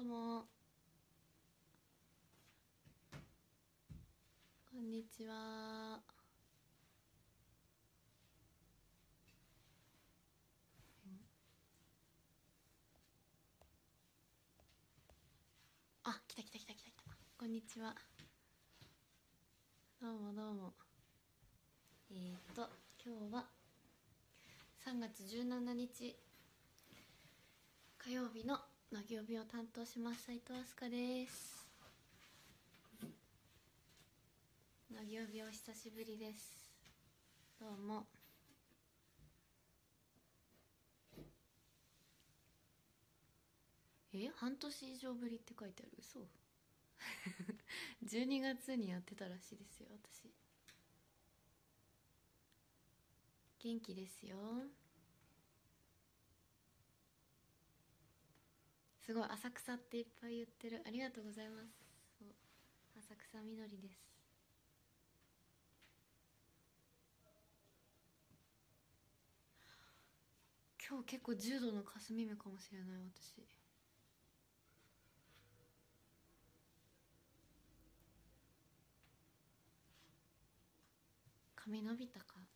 [0.00, 0.44] どうも。
[4.72, 6.00] こんにちは。
[16.04, 16.90] あ来た来た来た来た。
[16.90, 17.02] 来た
[17.38, 17.94] こんにちは。
[20.00, 20.72] どうもどうも。
[22.10, 22.70] えー、っと
[23.04, 23.44] 今日は
[24.82, 26.16] 3月17日
[27.98, 31.64] 火曜日のなぎ帯を担当します斉藤飛鳥です。
[34.92, 36.72] なぎ帯お久しぶりです。
[37.60, 38.04] どうも。
[44.12, 45.92] え半年以上ぶりって書いてある？
[45.96, 46.26] 嘘。
[48.04, 50.28] 12月にやってたらしいですよ私。
[53.60, 54.36] 元気ですよ。
[59.10, 60.84] すごい浅草っていっぱい言ってる。
[60.86, 61.66] ありがとうございます。
[62.96, 63.98] 浅草みどりです。
[70.88, 73.42] 今日結構重度の霞目かもしれない私。
[81.56, 82.50] 髪伸びたかな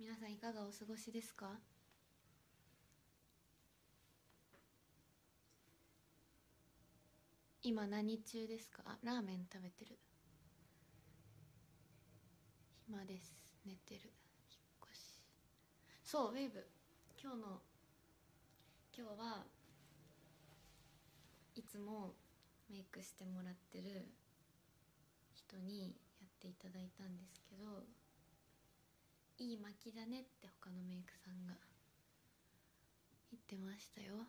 [0.00, 1.58] 皆さんいかがお過ごしですか？
[7.64, 8.84] 今何中ですか？
[8.86, 9.98] あラーメン食べてる。
[12.86, 13.56] 暇です。
[13.66, 14.02] 寝てる。
[14.48, 15.20] 引っ越し。
[16.04, 16.64] そうウェーブ。
[17.20, 17.60] 今日の
[18.96, 19.44] 今日は
[21.56, 22.14] いつも
[22.70, 24.06] メイクしてもらってる
[25.34, 27.82] 人にやっていただいたんですけど
[29.38, 31.54] いい巻きだねって他のメイクさんが
[33.30, 34.26] 言ってましたよ。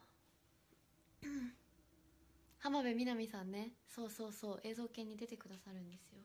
[2.59, 3.71] 浜辺美波さんね。
[3.87, 4.59] そうそうそう。
[4.63, 6.19] 映像系に出てくださるんですよ。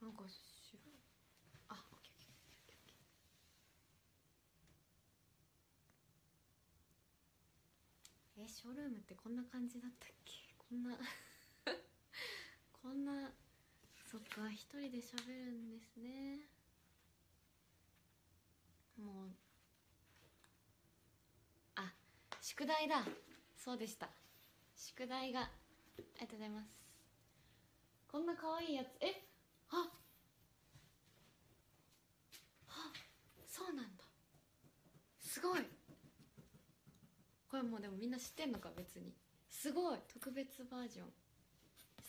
[0.00, 0.82] なんか白い。
[1.68, 10.32] あオッケーオッケーオッケーえショールームってこんな感じだったっけ？
[10.56, 10.96] こんな
[12.72, 13.32] こんな
[14.10, 16.38] そっか一人で喋るんですね。
[18.96, 19.28] もう
[21.74, 21.92] あ
[22.40, 23.04] 宿題だ。
[23.54, 24.08] そうでした。
[24.74, 25.50] 宿題があ
[25.98, 26.68] りがとうございます。
[28.10, 28.86] こんな可愛いやつ。
[29.02, 29.26] え
[29.72, 29.86] あ
[32.66, 32.92] あ
[33.46, 34.04] そうなんだ。
[35.20, 35.60] すごい。
[37.50, 39.12] これもうでもみんな知ってんのか別に。
[39.50, 39.98] すごい。
[40.08, 41.12] 特別バージョン。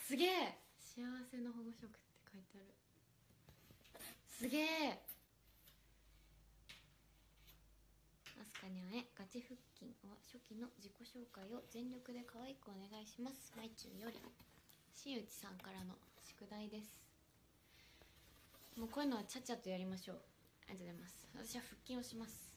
[0.08, 0.69] すげえ。
[1.00, 1.96] 幸せの保護色って
[2.28, 2.76] 書いてある。
[4.28, 5.00] すげえ。
[8.36, 13.54] アスカに会えガチ腹筋は初期の自己紹介を全力で可愛くお願いします。
[13.56, 14.20] まいちゅんより
[14.94, 17.00] 新内さんからの宿題です。
[18.76, 20.22] もうこういうのはちゃっちゃとやりましょう。
[20.68, 21.16] ありがとうございます。
[21.32, 22.50] 私は腹筋をします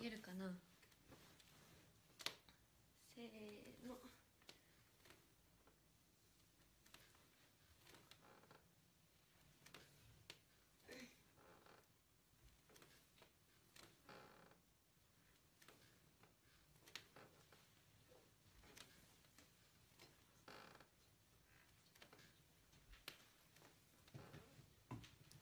[0.00, 0.46] 見えるかな
[3.14, 3.96] せーの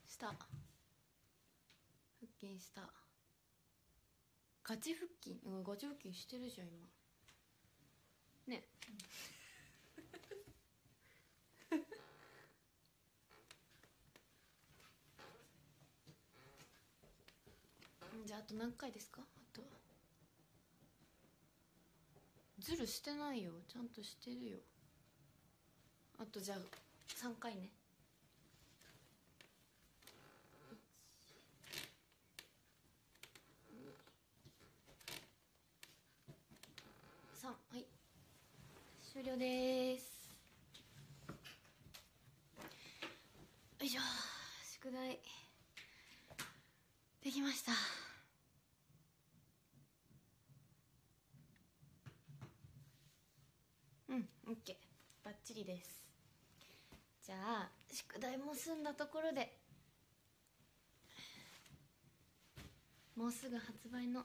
[0.06, 0.38] した腹
[2.54, 2.82] 筋した。
[4.62, 6.86] ガチ腹筋うんガチ腹筋してるじゃん今。
[8.46, 8.62] ね、
[18.26, 19.20] じゃああと何回ですか？
[19.20, 19.62] あと。
[22.60, 23.50] ズルしてないよ。
[23.68, 24.58] ちゃんとしてるよ。
[26.18, 26.58] あとじゃあ
[27.08, 27.70] 3回ね
[37.42, 37.84] 3はい
[39.36, 40.30] です。
[43.80, 44.00] よいしょ。
[44.80, 45.18] 宿題
[47.22, 47.72] できました。
[54.08, 54.76] うんオッケー。
[55.24, 56.04] バッチリです。
[57.26, 59.58] じゃあ宿題も済んだところで。
[63.16, 64.24] もうすぐ発売の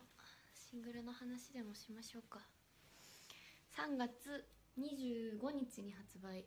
[0.53, 2.39] シングルの話でもしましょうか。
[3.75, 4.45] 3月
[4.77, 6.45] 25日に発売。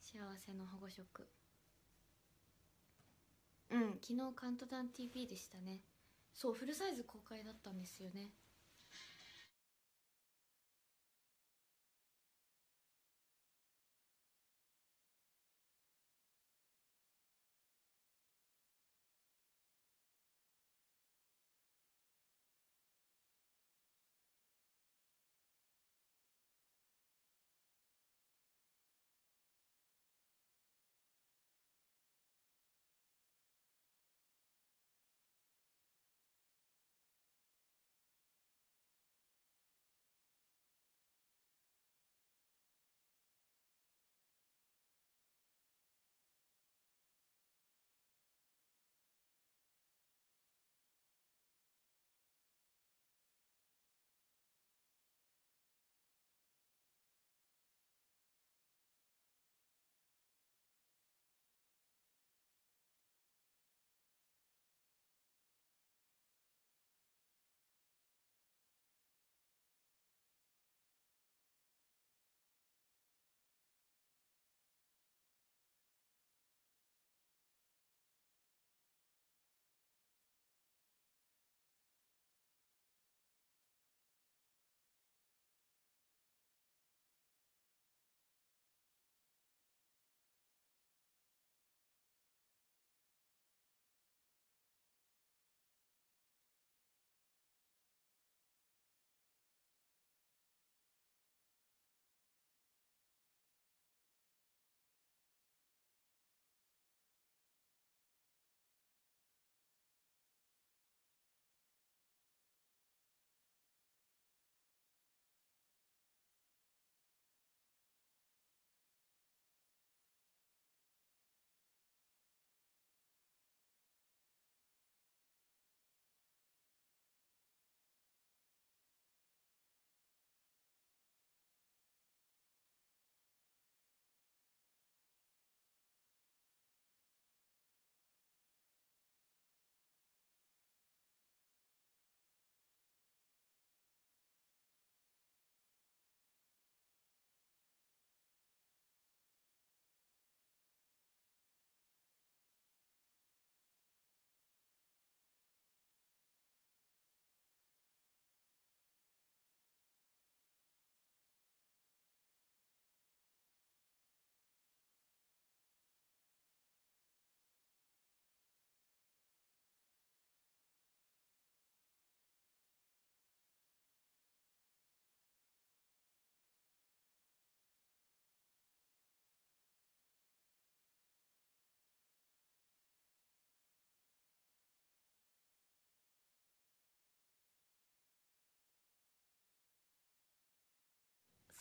[0.00, 1.28] 幸せの保護色。
[3.70, 3.98] うん。
[4.02, 5.82] 昨日カウントダウン TV でしたね。
[6.34, 8.30] そうフルサイズ公開だったんですよね「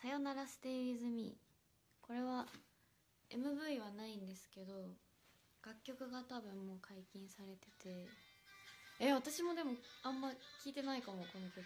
[0.01, 1.49] さよならステイ・ウィズ・ミー」
[2.01, 2.47] これは
[3.29, 4.95] MV はないんですけど
[5.65, 8.07] 楽曲が多分もう解禁されてて。
[9.01, 10.29] え私もでもあんま
[10.61, 11.63] 聞いてないかもこの曲。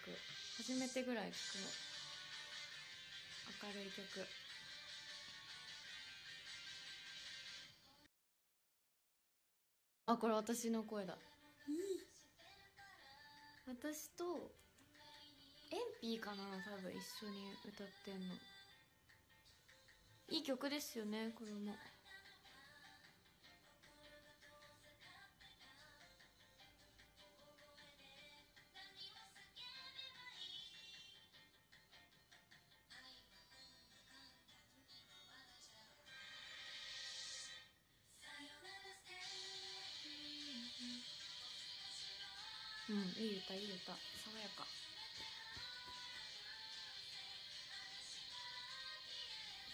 [0.55, 1.61] 初めてぐらい聴く
[3.65, 3.69] の。
[3.69, 4.03] 明るい曲。
[10.05, 11.17] あこれ私の声だ。
[13.65, 14.51] 私と
[15.73, 18.35] エンピーかな多分一緒に歌ってんの。
[20.29, 21.73] いい曲ですよねこれも。
[42.89, 43.97] うんいい歌いい歌。
[44.21, 44.92] 爽やか。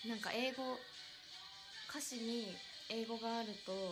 [0.10, 0.64] なんか英語
[1.88, 2.58] 歌詞に
[2.90, 3.86] 英語があるとあの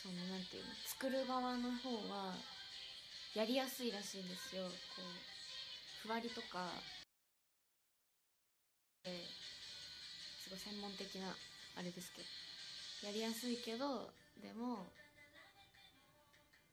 [0.00, 2.32] そのなんていうの作る側の方は
[3.36, 4.62] やりやすいらしいんですよ。
[4.64, 4.70] こ
[5.04, 6.72] うふわりとか
[9.04, 11.36] すごい専門的な
[11.76, 12.22] あれですけ
[13.04, 14.08] どやりやすいけど
[14.40, 14.86] でも、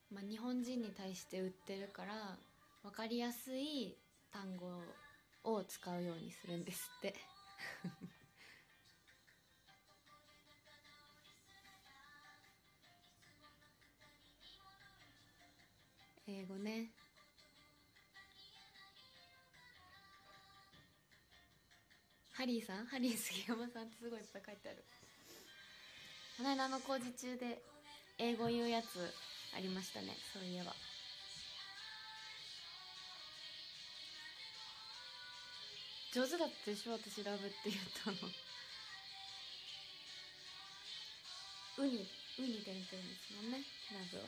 [0.10, 2.38] まあ、日本人に対して売ってるから
[2.82, 3.98] 分かりやすい
[4.32, 4.68] 単語
[5.54, 7.16] を使うようにするんですって。
[16.28, 16.92] 英語ね。
[22.34, 22.86] ハリーさん？
[22.86, 24.84] ハリー杉山さんってすごいいっぱい書いてある。
[26.38, 27.62] この間の工事中で
[28.20, 29.12] 英語言うやつ
[29.56, 30.16] ありましたね。
[30.34, 30.76] そういえば。
[36.18, 38.18] 上手だったでしょ私ラブって言ったの。
[41.78, 43.62] ウニウニてんてるんですもんね
[43.94, 44.24] ラブは。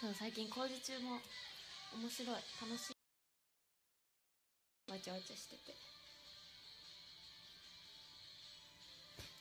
[0.00, 1.18] そう最近工事中も
[1.98, 2.94] 面白い楽しい。
[4.92, 5.74] わちゃわちゃしてて。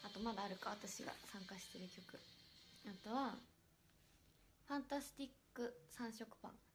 [0.01, 2.17] あとまだあるか私が参加してる曲。
[2.89, 3.35] あとは
[4.67, 6.66] ファンタスティック3色パン。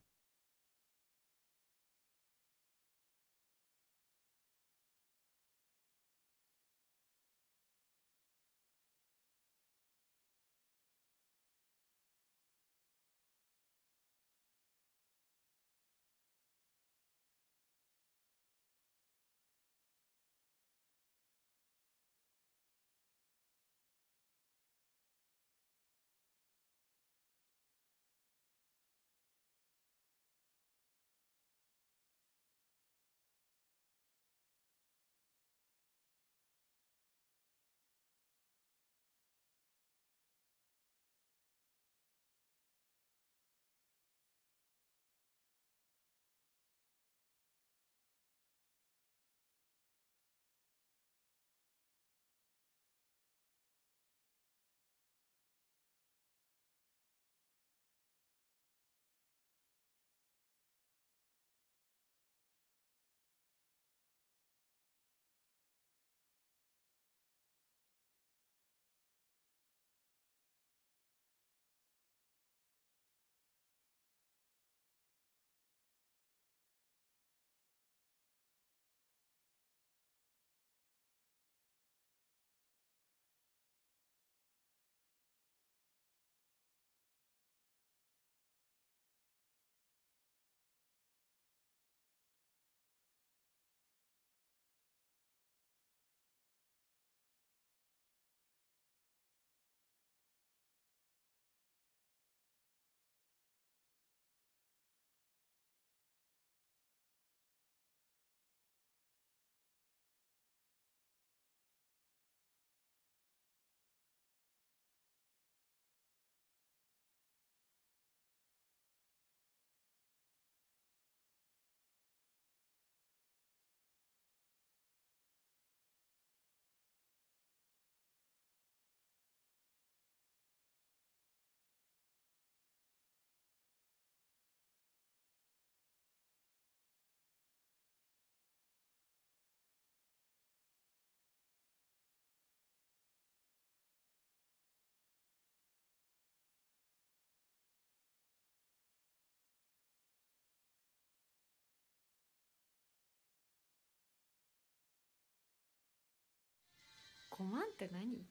[157.42, 158.24] 5万って何？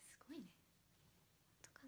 [0.00, 0.46] すごいね。
[1.50, 1.86] 本当か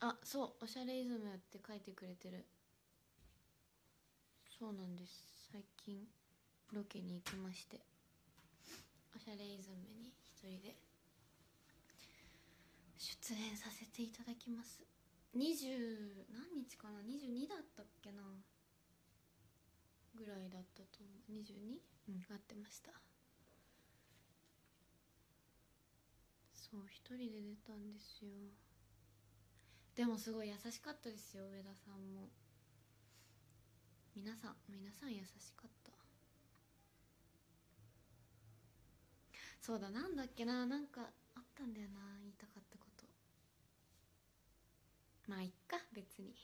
[0.00, 0.08] な。
[0.08, 0.64] あそう。
[0.64, 2.46] おしゃれイズムって書いてくれてる。
[4.56, 5.94] そうなんです最近
[6.72, 7.78] ロケに行きまして
[9.14, 10.74] おしゃれイズムに一人で
[12.98, 14.82] 出演させていただきます。
[15.38, 18.22] 20何日かな？22だったっけな？
[20.18, 21.30] ぐらいだったと思う。
[21.30, 21.78] 22?
[22.08, 22.90] うん合ってました。
[26.50, 28.50] そう一人で出たんですよ。
[29.94, 32.26] でもすごい優しかったですよ上田さんも。
[34.16, 35.92] 皆さん皆さん優しかった。
[39.60, 40.66] そうだなんだっけな。
[40.66, 41.00] なんか
[41.34, 43.04] あったんだよな言いたかったこと。
[45.26, 46.34] まあいっか別に。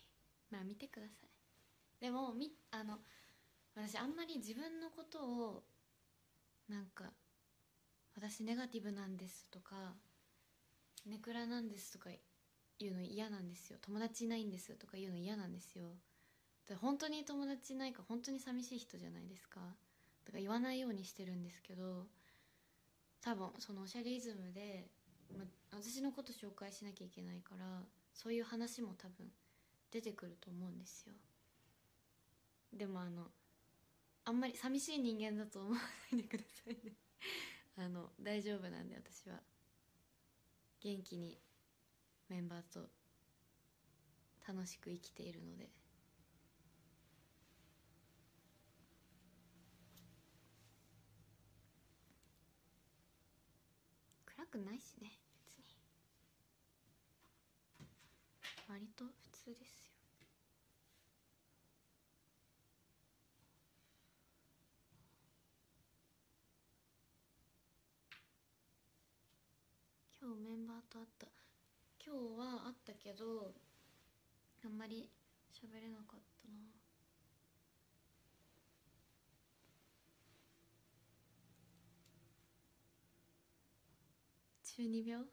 [0.51, 1.29] まあ見てください。
[2.01, 2.99] でもみあの
[3.77, 5.63] 私あんまり自分のことを
[6.69, 7.05] なんか
[8.17, 9.95] 私ネガティブなんですとか
[11.07, 12.11] ネクラなんですとか
[12.79, 13.79] 言うの嫌なんですよ。
[13.81, 15.85] 友達いないんですとか言うの嫌なんですよ。
[16.69, 19.61] で本当に友達いないか本当に寂しい人じゃないですか。
[19.61, 22.07] だから言わないようにしてるんですけど
[23.23, 24.89] 多分そのおしゃれイズムで
[25.37, 27.65] ま、私のこと紹介しなきゃいけないから
[28.15, 29.27] そういう話も多分
[29.93, 31.13] 出てくると思うんですよ。
[32.73, 33.27] でもあの
[34.25, 35.77] あんまり寂しい人間だと思わ
[36.13, 36.93] ないでくださいね。
[37.77, 39.41] あの大丈夫なんで私は。
[40.81, 41.39] 元気に
[42.29, 42.89] メンバーと
[44.49, 45.69] 楽しく生きているので。
[54.51, 55.13] くないしね
[55.47, 55.65] 別に。
[58.69, 59.91] 割と普通ですよ。
[70.21, 71.27] 今日メンバーと会った。
[72.05, 73.55] 今日は会ったけど
[74.65, 75.09] あんまり
[75.53, 76.81] 喋れなかったな
[84.77, 85.27] 中二病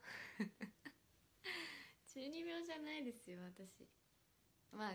[2.07, 3.87] 中二病じゃないですよ私。
[4.71, 4.91] まあ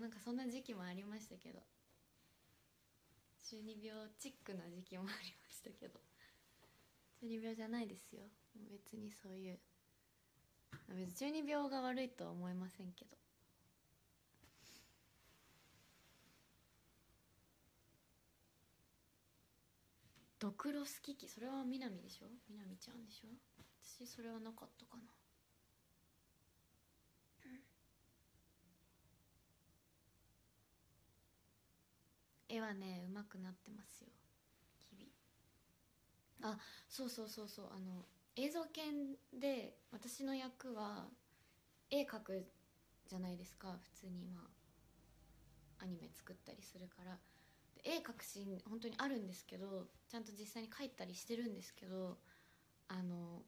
[0.00, 1.60] なんかそんな時期もありましたけど。
[3.48, 6.00] 中二病チックな時期もありましたけど。
[7.20, 8.22] 中二病じゃないですよ。
[8.70, 9.58] 別にそういう。
[10.88, 13.16] 別に中二病が悪いとは思いませんけど。
[20.40, 22.26] ドクロ好き機それは南でしょ？
[22.50, 23.28] 南ちゃんでしょ？
[23.84, 25.02] 私それはなかったかな。
[32.48, 34.08] 絵はねうまくなってますよ。
[34.90, 36.54] 日々。
[36.54, 37.66] あそうそうそうそう。
[37.74, 38.04] あの
[38.36, 41.08] 映像研で私の役は
[41.90, 42.46] 絵描く
[43.06, 43.78] じゃないですか。
[43.82, 44.42] 普通にま
[45.80, 47.18] あアニメ作ったりするから。
[47.84, 52.16] 絵描くシーン本当にあるんですけどちゃんと実際に描いたりしてるんですけど
[52.88, 53.42] あの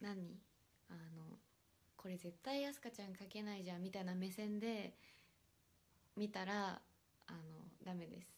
[0.00, 0.40] 何？
[0.88, 1.38] あの
[1.96, 4.94] これ絶対やすかちゃん描けないじゃんみたいな目線で
[6.16, 6.80] 見たら
[7.26, 7.38] あの
[7.84, 8.28] ダメです。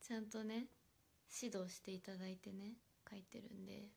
[0.08, 0.66] ちゃんとね
[1.42, 2.74] 指導していただいてね
[3.10, 3.88] 書いてるんで。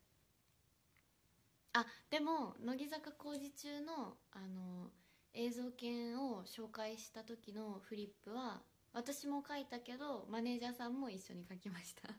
[1.73, 4.91] あでも乃木坂工事中のあの
[5.33, 12.09] 映像研を紹介した時のフリップは私も書いたけどマネージャーさんも一緒に書きました。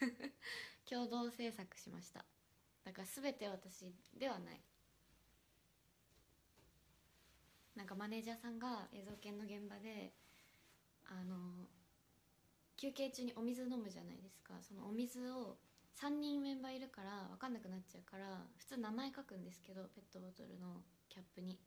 [0.88, 2.24] 共同制作しました。
[2.84, 4.60] だから全て私ではない。
[7.74, 10.12] なんかマネージャーさんが映像研の現場で
[11.06, 11.66] あの
[12.76, 14.54] 休憩中にお水飲むじゃないですか。
[14.62, 15.56] そのお水を
[16.00, 21.58] 3人メンバーいるから分かんなくなっちゃうから普通名前書くんですけどペットボトルのキャップに。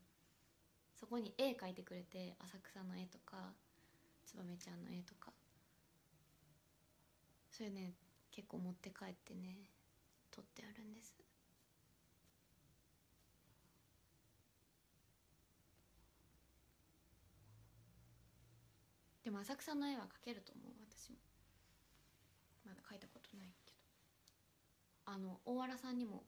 [0.98, 3.52] そこに絵描いてくれて浅草の絵とか
[4.26, 5.32] つばめちゃんの絵とか。
[7.50, 7.94] それね
[8.38, 9.66] 結構持って帰ってね
[10.30, 11.12] 撮ってあるんです。
[19.24, 21.16] でも浅草の絵は描けると思う私も。
[22.64, 23.72] まだ描いたことないけど。
[25.06, 26.22] あの大原さんにも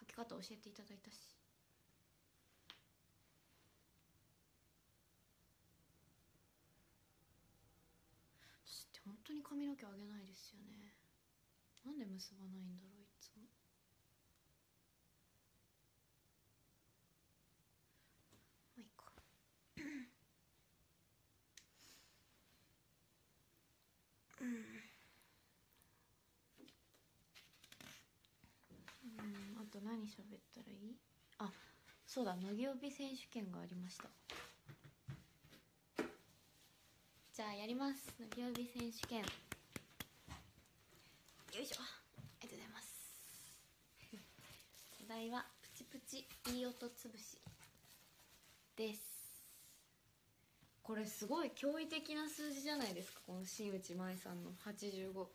[0.00, 1.18] 描き方教えていただいたし。
[8.64, 10.85] 私って本当に髪の毛上げないですよね。
[11.86, 13.44] なんで結ばないんだろういつも。
[18.76, 19.12] まあいいか。
[24.42, 24.82] うん。
[29.58, 30.96] あと何喋ったらいい？
[31.38, 31.52] あ
[32.06, 34.08] そうだ乃木帯選手権がありました。
[37.32, 38.12] じゃあやります。
[38.18, 39.24] 乃木帯選手権。
[41.56, 41.76] よいしょ。
[41.80, 41.84] あ
[42.42, 43.10] りがとうございます。
[45.04, 47.38] お題はプチプチいい音つぶし
[48.76, 49.00] です。
[50.82, 53.20] これすごい驚異的な数字じゃないですか？
[53.26, 55.28] この新内舞さんの85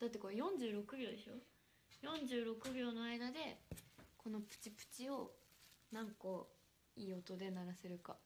[0.00, 1.34] だってこれ46秒でしょ
[2.02, 3.62] ？46秒の間で
[4.16, 5.32] このプチプチを
[5.92, 6.50] 何個
[6.96, 8.18] いい音で鳴らせるか。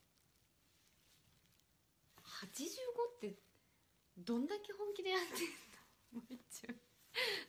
[2.17, 2.47] 85
[3.17, 3.37] って
[4.17, 6.21] どんだけ本気でやってんの？
[6.23, 6.75] もう一応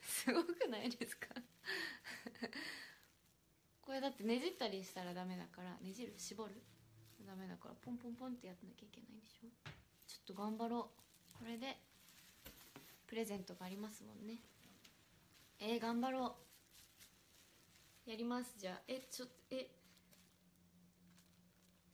[0.02, 1.28] すごくないですか？
[3.82, 6.62] これだってねじったりしたらダメだからねじる絞る？
[7.26, 9.47] ダメだからポンポンポンってやってなきゃいけないんでしょ？
[10.08, 10.91] ちょっと頑張ろ
[11.36, 11.38] う。
[11.38, 11.78] これで
[13.08, 14.39] プレゼントがありますもんね。
[15.60, 16.38] えー、頑張ろ
[18.06, 18.10] う。
[18.10, 18.54] やります。
[18.58, 19.69] じゃあえちょっとえ。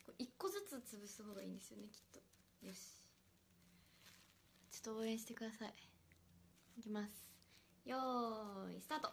[0.05, 2.19] これ1個ずつ潰す方がいいんですよねきっと。
[2.65, 3.03] よし。
[4.71, 5.73] ちょっと応援してください。
[6.77, 7.28] いきます。
[7.85, 9.09] よーいスタート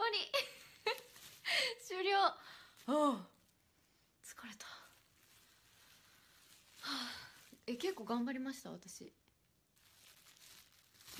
[0.00, 0.32] 終わり
[1.84, 2.16] 終了
[2.92, 3.26] あ
[4.24, 4.72] 疲れた、は
[6.82, 7.12] あ、
[7.66, 9.12] え結構頑張りました私。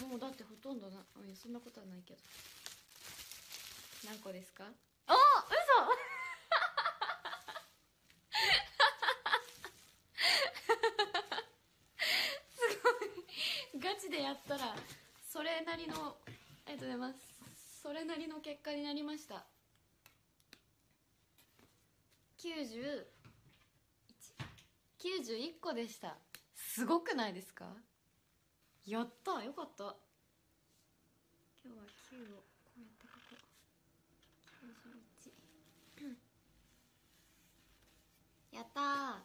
[0.08, 2.20] もうだってほとんどなうんそんなことはないけど。
[4.06, 4.64] 何個ですか？
[5.06, 5.18] あ嘘！
[12.56, 12.80] す
[13.72, 13.80] ごい。
[13.82, 14.74] ガチでやったら
[15.28, 16.16] それなりの
[16.66, 17.80] ありがとうございます。
[17.82, 19.44] それなりの結果になりました。
[22.50, 23.06] 90
[24.98, 26.18] 91個でした。
[26.52, 27.76] すごくないですか？
[28.84, 29.84] やったよかった。
[31.64, 33.20] 今日は9をこうやって書こ
[36.00, 36.04] う。
[38.52, 38.84] 91やったー。
[38.84, 39.22] あ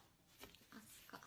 [0.88, 1.20] すか。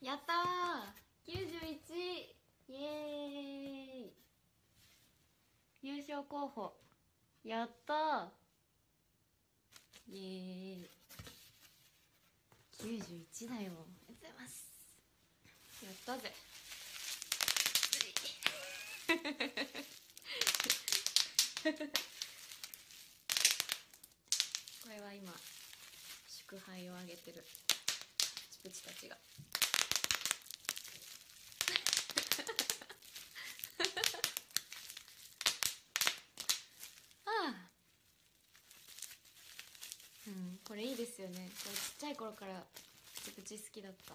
[0.00, 2.34] やったー91
[2.68, 4.12] イエーイ
[5.84, 6.72] 優勝候補。
[7.44, 8.28] やったー。
[10.08, 10.90] イエーイ
[13.38, 13.60] 91だよ。
[13.60, 13.76] ありがと
[14.08, 14.66] うございます。
[15.84, 16.32] やったぜ。
[24.82, 25.32] これは今
[26.26, 27.44] 祝杯をあげてる。
[27.44, 27.50] プ
[28.50, 29.16] チプチたちが
[37.26, 37.54] ああ
[40.26, 41.48] うんこれいいですよね。
[41.56, 42.54] ちっちゃい頃から
[43.14, 44.14] プチプチ好きだった。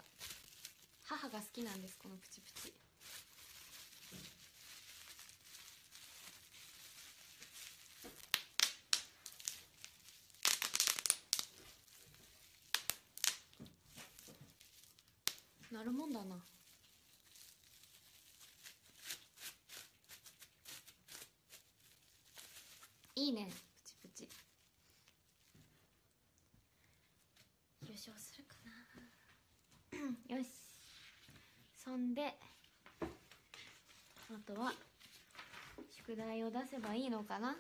[1.04, 2.74] 母が好きなんですこのプチプチ。
[15.78, 16.36] なるもんだな
[23.15, 24.30] いいねプチプチ
[27.82, 28.56] 優勝するか
[30.30, 30.48] なよし
[31.76, 32.36] そんで
[33.02, 33.06] あ
[34.46, 34.74] とは
[35.90, 37.56] 宿題を出せばいいのかな？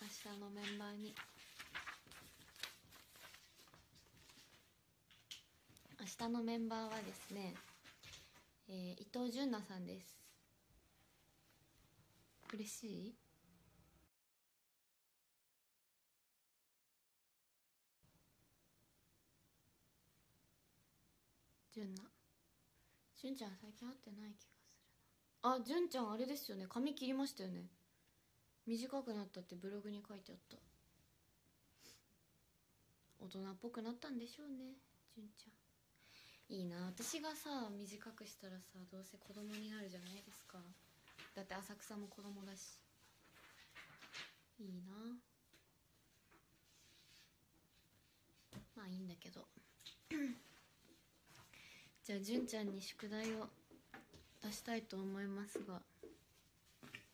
[0.00, 1.14] 明日のメンバーに。
[6.00, 7.54] 明日のメンバーはですね、
[8.68, 10.18] えー伊藤純奈さんです。
[12.52, 13.14] 嬉しい？
[21.74, 22.11] 純奈。
[23.22, 25.54] 純ちゃん最近会ってない気がするな。
[25.54, 26.66] あ純ちゃんあれですよね。
[26.68, 27.70] 髪切りましたよね。
[28.66, 30.56] 短くなったってブログに書いてあった。
[33.24, 34.74] 大人っぽくなったんでしょうね
[35.14, 35.50] 純ちゃ
[36.52, 36.56] ん。
[36.56, 36.86] いいな。
[36.86, 40.58] 私がさ短くしたらさどうせ子供になるじゃないですか。
[41.36, 42.80] だって浅草も子供だし。
[44.58, 44.90] いいな。
[48.74, 49.46] まあいいんだけど。
[52.04, 53.48] じゃあ純ちゃんに宿題を
[54.42, 55.80] 出したいと思いますが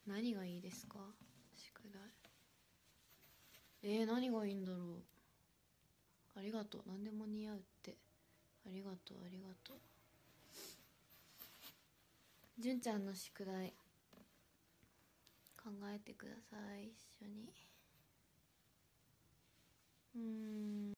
[0.07, 0.95] 何がいいですか？
[1.55, 2.01] 宿題。
[3.83, 6.39] えー、何がいいんだろう？
[6.39, 6.81] ありがとう。
[6.87, 7.95] 何でも似合うって。
[8.67, 9.77] ありがとうありがとう。
[12.59, 13.75] 純ちゃんの宿題。
[15.63, 16.89] 考えてください。
[16.89, 17.53] 一緒に。
[20.17, 20.89] うーん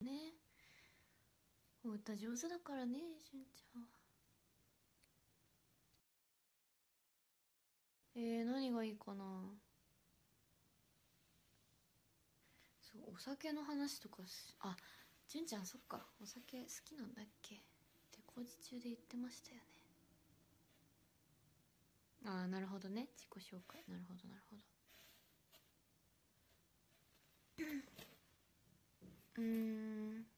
[0.00, 0.32] ね
[1.88, 2.98] お歌上手だからね
[3.32, 3.88] 純ちゃんは。
[8.14, 9.24] えー、何がいいかな。
[12.82, 14.76] そうお酒の話とかしあ
[15.28, 17.54] 純ちゃんそっかお酒好きなんだっけ。
[17.54, 17.58] っ
[18.12, 19.62] て工事中で言ってましたよね。
[22.26, 23.08] ああなるほどね。
[23.16, 23.82] 自己紹介。
[23.88, 24.62] なるほどなるほど。
[29.38, 30.37] うん。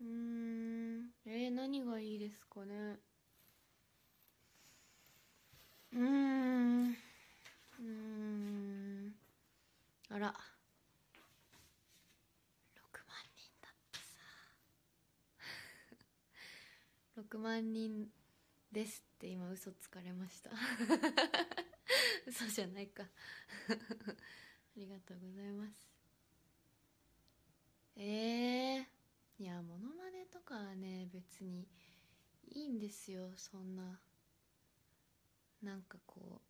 [0.00, 1.10] うーん。
[1.26, 2.98] えー、何がいいですかね？
[5.92, 6.90] うーん。
[6.90, 9.14] うーん。
[10.10, 10.34] あら。
[12.76, 14.16] 6万人だってさ。
[17.16, 18.08] 6万人
[18.72, 20.50] ですって今嘘つかれました。
[22.26, 23.02] 嘘じゃないか。
[23.68, 25.88] ありがとうございます。
[27.96, 28.99] ええー、
[29.40, 31.66] いやモノマネとかはね別に
[32.52, 33.98] いいんですよそんな。
[35.62, 36.42] なんかこ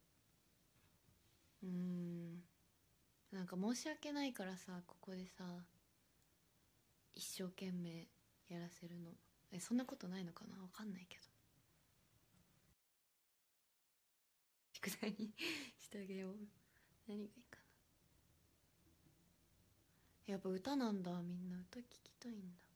[1.62, 2.42] ううん。
[3.30, 5.44] なんか申し訳ないからさここでさ
[7.14, 8.08] 一生懸命
[8.48, 9.10] やらせるの。
[9.52, 10.60] えそんなことないのかな？
[10.60, 11.22] わかんないけど。
[14.72, 15.30] 宿題に
[15.78, 16.34] してあげよう
[17.06, 17.58] 何がいいか
[20.26, 20.32] な？
[20.32, 21.58] やっぱ歌なんだみんな。
[21.70, 22.69] 歌聞きたいんだ。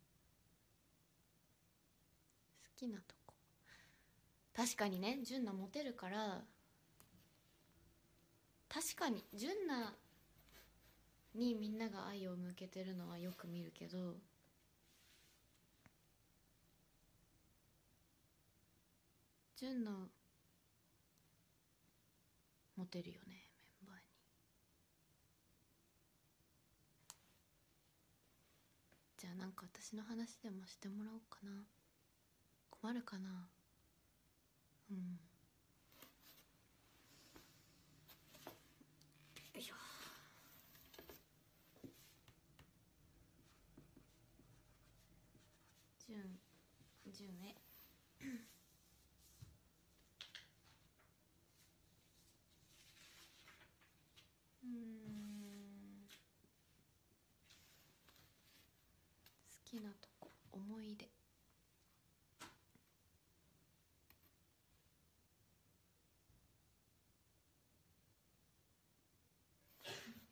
[2.76, 3.34] きなとこ。
[4.54, 6.42] 確かにね純奈モテるから
[8.68, 9.92] 確かに純奈
[11.34, 14.14] にみんなが愛を向けてるのはよく見るけど
[19.56, 20.08] 純奈
[22.76, 24.02] モテるよねメンバーに。
[29.16, 31.52] じゃあなんか私の話でもしてもらおうかな。
[32.84, 33.48] 困るかな。
[34.90, 34.96] うん。
[39.54, 39.74] よいしょ。
[46.06, 46.38] 純
[47.10, 47.56] 純へ
[54.62, 56.06] うん
[59.48, 61.14] 好きなとこ思い出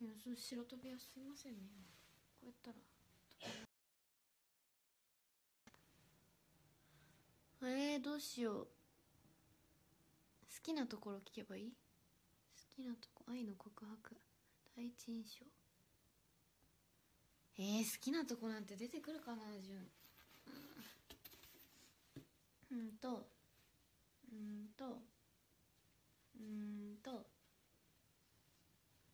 [0.02, 1.58] いやそう白飛びはすいませんね。
[2.40, 2.76] こうやったら。
[7.68, 8.66] えー、どうしよう。
[8.66, 8.68] 好
[10.62, 11.72] きなところ聞けばいい？
[11.72, 11.76] 好
[12.76, 14.16] きなとこ愛の告白。
[14.76, 15.44] 第一印象。
[17.58, 19.90] えー、好きなとこなんて出てくるかな純
[22.70, 23.26] うんうんと。
[24.32, 25.02] うんと。
[26.36, 27.26] うんと。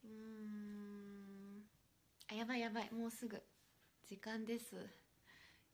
[0.05, 0.98] うん。
[2.31, 3.43] あやばいやばいもうすぐ。
[4.07, 4.77] 時間です。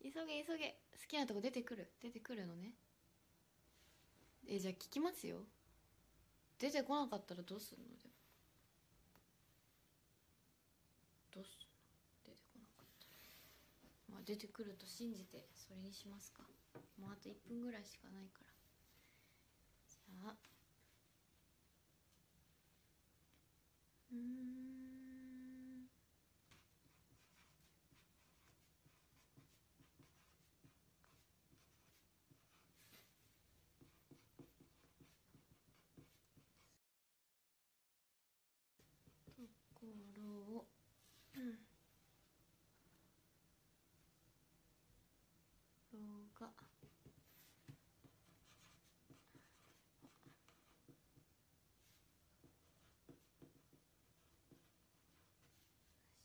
[0.01, 0.77] 急げ急げ。
[0.93, 1.91] 好きなとこ出てくる。
[2.01, 2.73] 出てくるのね。
[4.47, 5.37] えじゃあ聞きますよ。
[6.57, 7.83] 出てこなかったらどうすんの？
[7.97, 8.13] でも。
[11.33, 11.67] どうすんの？
[12.23, 13.07] 出てこなかった
[14.13, 14.15] ら。
[14.15, 16.43] まあ出てくると信じてそれにしますか。
[16.97, 18.53] もうあと1分ぐらいしかないから。
[19.89, 20.35] じゃあ。
[24.13, 24.45] うん
[39.75, 40.65] ところを。
[41.35, 41.75] うん
[45.95, 46.67] ろがし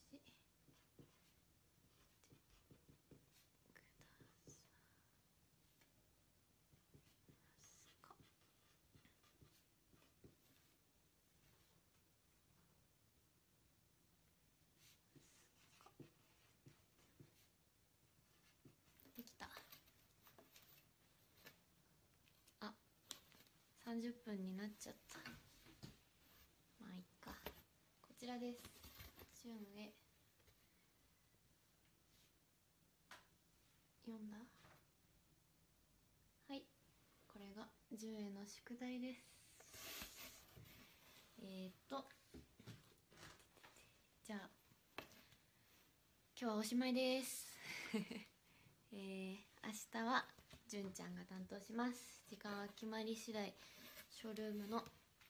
[0.08, 0.16] く
[6.16, 6.42] ださ
[7.60, 8.16] ますか
[19.16, 19.46] できた
[22.60, 22.72] あ
[23.90, 25.18] 30分になっちゃった。
[26.80, 27.32] まあいっか。
[28.00, 28.62] こちらです。
[29.42, 29.92] 純へ。
[34.06, 34.36] 読んだ？
[36.48, 36.62] はい。
[37.26, 39.24] これが純への宿題です。
[41.42, 42.04] えー、っと。
[44.24, 44.50] じゃあ
[46.40, 47.58] 今日はおしまいです。
[48.92, 50.24] えー、明日は
[50.68, 52.22] 純ちゃんが担当します。
[52.28, 53.52] 時間は決まり次第。
[54.10, 54.82] ショールームの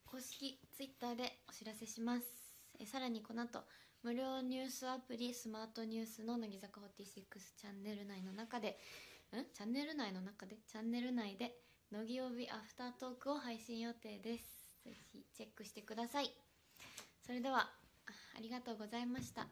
[0.05, 2.27] 公式ツイッターでお知らせします。
[2.79, 3.63] えさらにこの後
[4.03, 6.87] 無料ニュースアプリスマートニュースの乃木坂46
[7.57, 8.79] チャンネル内の中で
[9.37, 9.45] ん？
[9.55, 10.57] チャンネル内の中で？
[10.67, 11.55] チャンネル内で
[11.93, 14.45] 乃木曜日アフタートークを配信予定です。
[14.85, 16.33] ぜひチェックしてください。
[17.27, 17.71] それでは
[18.37, 19.43] ありがとうございました。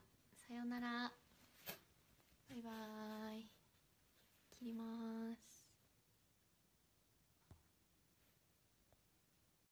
[0.49, 1.13] さようなら。
[2.49, 3.51] バイバーイ。
[4.59, 5.58] 切ります。